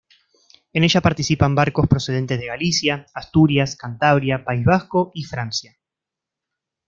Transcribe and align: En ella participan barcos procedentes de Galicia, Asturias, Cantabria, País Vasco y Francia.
En 0.73 0.83
ella 0.83 0.99
participan 0.99 1.53
barcos 1.53 1.87
procedentes 1.87 2.39
de 2.39 2.47
Galicia, 2.47 3.05
Asturias, 3.13 3.75
Cantabria, 3.75 4.43
País 4.43 4.65
Vasco 4.65 5.11
y 5.13 5.25
Francia. 5.25 5.77